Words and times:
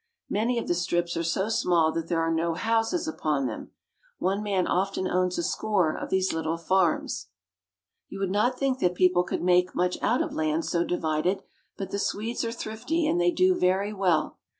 Many 0.31 0.57
of 0.57 0.67
the 0.67 0.73
strips 0.73 1.15
are 1.15 1.21
so 1.23 1.47
small 1.47 1.91
that 1.91 2.07
there 2.07 2.23
are 2.23 2.33
no 2.33 2.55
houses 2.55 3.07
upon 3.07 3.45
them. 3.45 3.69
One 4.17 4.41
man 4.41 4.65
often 4.65 5.07
owns 5.07 5.37
a 5.37 5.43
score 5.43 5.95
of 5.95 6.09
these 6.09 6.33
little 6.33 6.57
farms. 6.57 7.27
You 8.09 8.17
would 8.21 8.31
not 8.31 8.57
think 8.57 8.79
that 8.79 8.95
people 8.95 9.21
could 9.21 9.43
make 9.43 9.75
much 9.75 10.01
out 10.01 10.23
of 10.23 10.33
land 10.33 10.65
so 10.65 10.83
divided, 10.83 11.43
but 11.77 11.91
the 11.91 11.99
Swedes 11.99 12.43
are 12.43 12.51
thrifty 12.51 13.05
and 13.05 13.21
they 13.21 13.29
do 13.29 13.53
very 13.53 13.93
well. 13.93 14.39